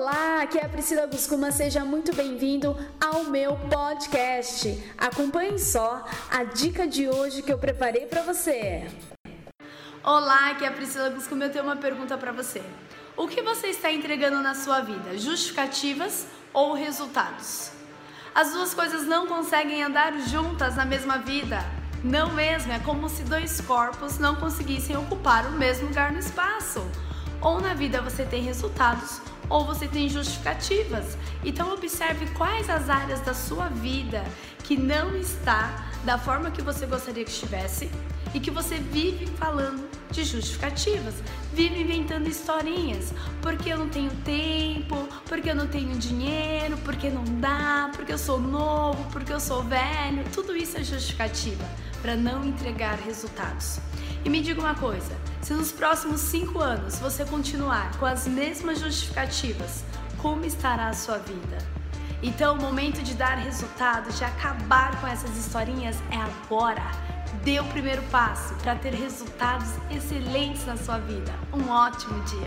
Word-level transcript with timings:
Olá, 0.00 0.42
aqui 0.42 0.56
é 0.56 0.64
a 0.64 0.68
Priscila 0.68 1.06
Guscuma, 1.08 1.50
seja 1.50 1.84
muito 1.84 2.14
bem-vindo 2.14 2.76
ao 3.00 3.24
meu 3.24 3.56
podcast. 3.56 4.80
Acompanhe 4.96 5.58
só 5.58 6.04
a 6.30 6.44
dica 6.44 6.86
de 6.86 7.08
hoje 7.08 7.42
que 7.42 7.52
eu 7.52 7.58
preparei 7.58 8.06
para 8.06 8.22
você. 8.22 8.86
Olá, 10.04 10.50
aqui 10.50 10.64
é 10.64 10.68
a 10.68 10.72
Priscila 10.72 11.10
Guscuma, 11.10 11.46
eu 11.46 11.50
tenho 11.50 11.64
uma 11.64 11.74
pergunta 11.74 12.16
para 12.16 12.30
você. 12.30 12.62
O 13.16 13.26
que 13.26 13.42
você 13.42 13.66
está 13.70 13.90
entregando 13.90 14.40
na 14.40 14.54
sua 14.54 14.80
vida? 14.82 15.18
Justificativas 15.18 16.28
ou 16.52 16.74
resultados? 16.74 17.72
As 18.32 18.52
duas 18.52 18.72
coisas 18.72 19.04
não 19.04 19.26
conseguem 19.26 19.82
andar 19.82 20.16
juntas 20.20 20.76
na 20.76 20.84
mesma 20.84 21.18
vida. 21.18 21.58
Não 22.04 22.32
mesmo, 22.34 22.70
é 22.70 22.78
como 22.78 23.08
se 23.08 23.24
dois 23.24 23.60
corpos 23.62 24.16
não 24.16 24.36
conseguissem 24.36 24.96
ocupar 24.96 25.44
o 25.48 25.58
mesmo 25.58 25.88
lugar 25.88 26.12
no 26.12 26.20
espaço. 26.20 26.86
Ou 27.40 27.60
na 27.60 27.74
vida 27.74 28.00
você 28.00 28.24
tem 28.24 28.44
resultados 28.44 29.20
ou 29.48 29.64
você 29.64 29.86
tem 29.88 30.08
justificativas. 30.08 31.16
Então 31.44 31.72
observe 31.72 32.26
quais 32.34 32.68
as 32.68 32.88
áreas 32.88 33.20
da 33.20 33.34
sua 33.34 33.68
vida 33.68 34.24
que 34.64 34.76
não 34.76 35.16
está 35.16 35.86
da 36.04 36.18
forma 36.18 36.50
que 36.50 36.62
você 36.62 36.86
gostaria 36.86 37.24
que 37.24 37.30
estivesse 37.30 37.90
e 38.34 38.40
que 38.40 38.50
você 38.50 38.76
vive 38.76 39.26
falando 39.26 39.88
de 40.10 40.24
justificativas, 40.24 41.14
vive 41.52 41.80
inventando 41.80 42.28
historinhas, 42.28 43.12
porque 43.42 43.70
eu 43.72 43.78
não 43.78 43.88
tenho 43.88 44.10
tempo, 44.24 45.08
porque 45.26 45.50
eu 45.50 45.54
não 45.54 45.66
tenho 45.66 45.96
dinheiro, 45.98 46.76
porque 46.78 47.10
não 47.10 47.24
dá, 47.24 47.90
porque 47.94 48.12
eu 48.12 48.18
sou 48.18 48.40
novo, 48.40 49.02
porque 49.10 49.32
eu 49.32 49.40
sou 49.40 49.62
velho, 49.62 50.24
tudo 50.32 50.56
isso 50.56 50.78
é 50.78 50.84
justificativa 50.84 51.64
para 52.00 52.16
não 52.16 52.44
entregar 52.44 52.98
resultados. 52.98 53.80
E 54.24 54.30
me 54.30 54.40
diga 54.40 54.60
uma 54.60 54.74
coisa: 54.74 55.16
se 55.48 55.54
nos 55.54 55.72
próximos 55.72 56.20
cinco 56.20 56.60
anos 56.60 56.98
você 56.98 57.24
continuar 57.24 57.96
com 57.96 58.04
as 58.04 58.28
mesmas 58.28 58.80
justificativas, 58.80 59.82
como 60.18 60.44
estará 60.44 60.88
a 60.88 60.92
sua 60.92 61.16
vida? 61.16 61.56
Então, 62.22 62.54
o 62.54 62.60
momento 62.60 63.02
de 63.02 63.14
dar 63.14 63.38
resultado, 63.38 64.12
de 64.12 64.22
acabar 64.22 65.00
com 65.00 65.06
essas 65.06 65.34
historinhas 65.38 65.96
é 66.10 66.16
agora. 66.18 66.84
Dê 67.42 67.58
o 67.60 67.64
primeiro 67.64 68.02
passo 68.10 68.54
para 68.56 68.74
ter 68.74 68.92
resultados 68.92 69.70
excelentes 69.90 70.66
na 70.66 70.76
sua 70.76 70.98
vida. 70.98 71.32
Um 71.50 71.70
ótimo 71.70 72.22
dia! 72.24 72.46